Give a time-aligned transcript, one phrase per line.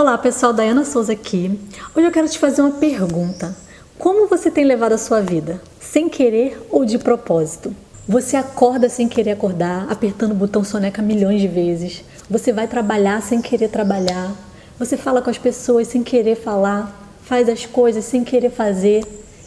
[0.00, 1.58] Olá pessoal, Dayana Souza aqui.
[1.92, 3.52] Hoje eu quero te fazer uma pergunta.
[3.98, 5.60] Como você tem levado a sua vida?
[5.80, 7.74] Sem querer ou de propósito?
[8.06, 12.04] Você acorda sem querer acordar, apertando o botão soneca milhões de vezes.
[12.30, 14.32] Você vai trabalhar sem querer trabalhar.
[14.78, 16.96] Você fala com as pessoas sem querer falar.
[17.24, 19.04] Faz as coisas sem querer fazer.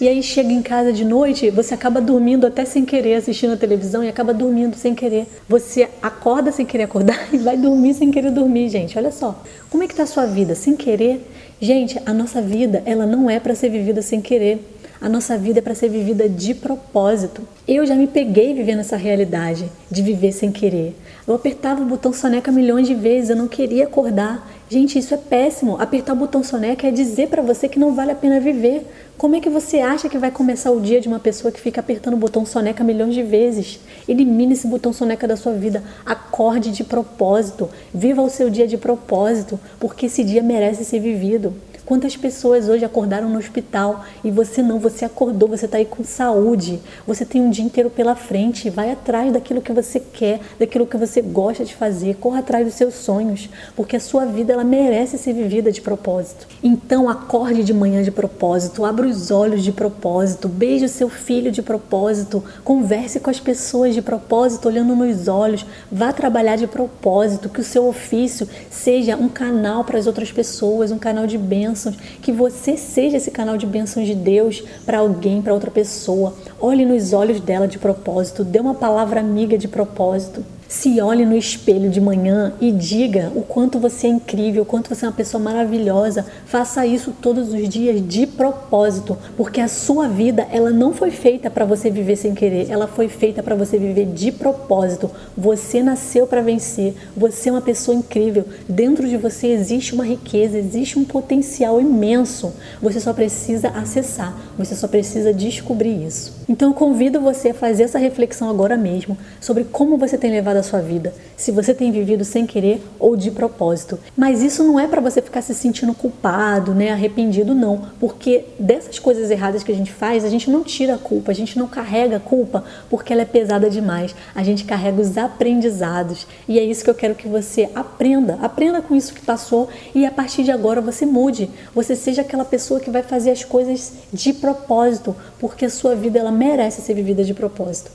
[0.00, 3.56] E aí chega em casa de noite, você acaba dormindo até sem querer, assistindo a
[3.56, 5.26] televisão e acaba dormindo sem querer.
[5.48, 8.98] Você acorda sem querer acordar e vai dormir sem querer dormir, gente.
[8.98, 9.40] Olha só.
[9.70, 10.56] Como é que tá a sua vida?
[10.56, 11.24] Sem querer?
[11.60, 14.68] Gente, a nossa vida, ela não é para ser vivida sem querer.
[15.00, 17.42] A nossa vida é para ser vivida de propósito.
[17.68, 20.96] Eu já me peguei vivendo essa realidade de viver sem querer.
[21.26, 24.50] Eu apertava o botão soneca milhões de vezes, eu não queria acordar.
[24.74, 25.80] Gente, isso é péssimo.
[25.80, 28.84] Apertar o botão soneca é dizer para você que não vale a pena viver.
[29.16, 31.80] Como é que você acha que vai começar o dia de uma pessoa que fica
[31.80, 33.78] apertando o botão soneca milhões de vezes?
[34.08, 35.80] Elimine esse botão soneca da sua vida.
[36.04, 37.70] Acorde de propósito.
[37.94, 41.54] Viva o seu dia de propósito, porque esse dia merece ser vivido.
[41.86, 46.02] Quantas pessoas hoje acordaram no hospital e você não, você acordou, você está aí com
[46.02, 50.86] saúde, você tem um dia inteiro pela frente, vai atrás daquilo que você quer, daquilo
[50.86, 54.64] que você gosta de fazer, corra atrás dos seus sonhos, porque a sua vida ela
[54.64, 56.46] merece ser vivida de propósito.
[56.62, 61.52] Então acorde de manhã de propósito, abra os olhos de propósito, beije o seu filho
[61.52, 67.50] de propósito, converse com as pessoas de propósito, olhando nos olhos, vá trabalhar de propósito,
[67.50, 71.73] que o seu ofício seja um canal para as outras pessoas, um canal de bênção
[71.74, 76.34] bênçãos, que você seja esse canal de bênçãos de Deus para alguém, para outra pessoa.
[76.60, 80.44] Olhe nos olhos dela de propósito, dê uma palavra amiga de propósito.
[80.74, 84.92] Se olhe no espelho de manhã e diga o quanto você é incrível, o quanto
[84.92, 86.26] você é uma pessoa maravilhosa.
[86.46, 91.48] Faça isso todos os dias de propósito, porque a sua vida ela não foi feita
[91.48, 95.08] para você viver sem querer, ela foi feita para você viver de propósito.
[95.38, 96.92] Você nasceu para vencer.
[97.16, 98.44] Você é uma pessoa incrível.
[98.68, 102.52] Dentro de você existe uma riqueza, existe um potencial imenso.
[102.82, 106.34] Você só precisa acessar, você só precisa descobrir isso.
[106.48, 110.56] Então eu convido você a fazer essa reflexão agora mesmo sobre como você tem levado
[110.56, 113.98] a sua vida, se você tem vivido sem querer ou de propósito.
[114.16, 118.98] Mas isso não é para você ficar se sentindo culpado, né, arrependido não, porque dessas
[118.98, 121.68] coisas erradas que a gente faz, a gente não tira a culpa, a gente não
[121.68, 124.14] carrega a culpa porque ela é pesada demais.
[124.34, 126.26] A gente carrega os aprendizados.
[126.48, 128.38] E é isso que eu quero que você aprenda.
[128.40, 131.50] Aprenda com isso que passou e a partir de agora você mude.
[131.74, 136.18] Você seja aquela pessoa que vai fazer as coisas de propósito, porque a sua vida
[136.18, 137.90] ela merece ser vivida de propósito.